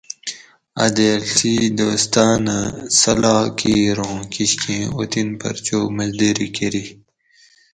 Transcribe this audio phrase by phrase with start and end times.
[0.85, 2.57] اۤ دیر ڷی دوستانہ
[3.01, 6.83] صلاح کیر اوں کشکیں اوطن پھر چو مزدیری کۤری